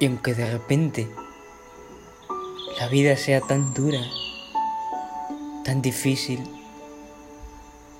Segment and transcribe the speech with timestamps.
[0.00, 1.10] Y aunque de repente
[2.78, 4.00] la vida sea tan dura,
[5.62, 6.40] tan difícil,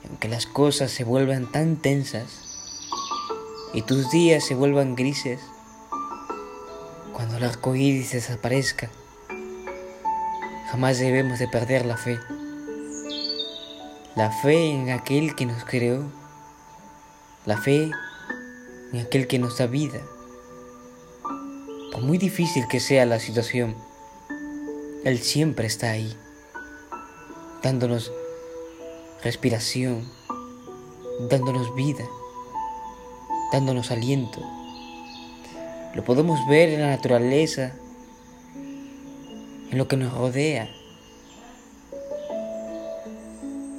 [0.08, 2.24] aunque las cosas se vuelvan tan tensas
[3.74, 5.40] y tus días se vuelvan grises,
[7.12, 8.88] cuando el arco iris desaparezca,
[10.70, 12.18] jamás debemos de perder la fe.
[14.16, 16.10] La fe en aquel que nos creó,
[17.44, 17.90] la fe
[18.94, 20.00] en aquel que nos da vida.
[21.92, 23.74] Por muy difícil que sea la situación,
[25.04, 26.16] Él siempre está ahí,
[27.64, 28.12] dándonos
[29.24, 30.08] respiración,
[31.28, 32.04] dándonos vida,
[33.52, 34.40] dándonos aliento.
[35.94, 37.72] Lo podemos ver en la naturaleza,
[38.54, 40.70] en lo que nos rodea.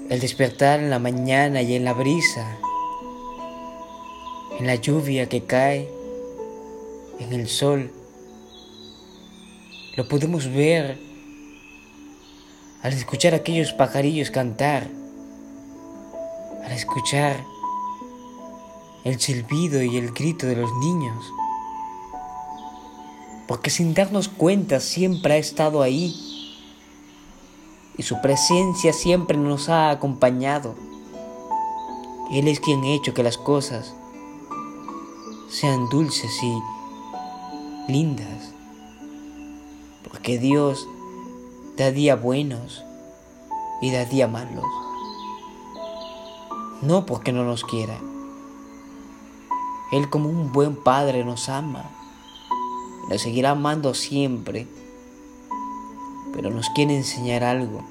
[0.09, 2.57] El despertar en la mañana y en la brisa,
[4.59, 5.89] en la lluvia que cae,
[7.19, 7.89] en el sol.
[9.97, 10.97] Lo podemos ver
[12.81, 14.87] al escuchar aquellos pajarillos cantar,
[16.63, 17.43] al escuchar
[19.03, 21.25] el silbido y el grito de los niños.
[23.47, 26.15] Porque sin darnos cuenta siempre ha estado ahí
[27.97, 30.75] y su presencia siempre nos ha acompañado.
[32.31, 33.93] Él es quien ha hecho que las cosas
[35.49, 38.60] sean dulces y lindas.
[40.11, 40.87] Porque Dios
[41.77, 42.83] da día buenos
[43.81, 44.65] y da día malos.
[46.81, 47.97] No porque no nos quiera.
[49.91, 51.89] Él como un buen padre nos ama.
[53.09, 54.67] Nos seguirá amando siempre.
[56.33, 57.81] Pero nos quiere enseñar algo.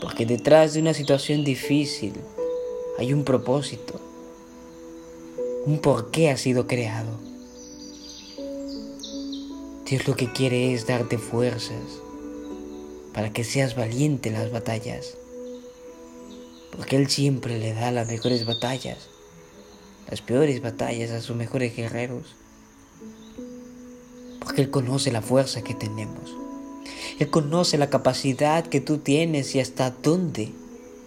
[0.00, 2.14] Porque detrás de una situación difícil
[2.98, 4.00] hay un propósito.
[5.64, 7.27] Un por qué ha sido creado.
[9.88, 12.02] Dios lo que quiere es darte fuerzas
[13.14, 15.16] para que seas valiente en las batallas.
[16.76, 19.08] Porque Él siempre le da las mejores batallas,
[20.10, 22.36] las peores batallas a sus mejores guerreros.
[24.40, 26.36] Porque Él conoce la fuerza que tenemos.
[27.18, 30.52] Él conoce la capacidad que tú tienes y hasta dónde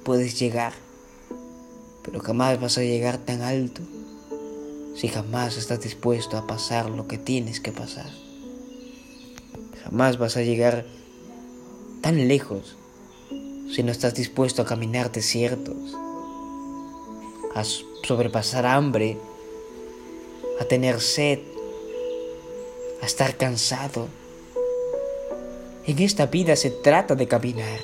[0.04, 0.74] puedes llegar.
[2.02, 3.84] Pero jamás vas a llegar tan alto
[4.96, 8.10] si jamás estás dispuesto a pasar lo que tienes que pasar.
[9.92, 10.86] Jamás vas a llegar
[12.00, 12.78] tan lejos
[13.76, 15.98] si no estás dispuesto a caminar desiertos,
[17.54, 19.18] a sobrepasar hambre,
[20.62, 21.40] a tener sed,
[23.02, 24.08] a estar cansado.
[25.86, 27.80] En esta vida se trata de caminar.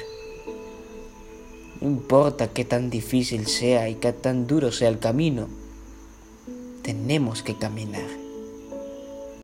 [1.81, 5.49] No importa qué tan difícil sea y qué tan duro sea el camino,
[6.83, 8.26] tenemos que caminar.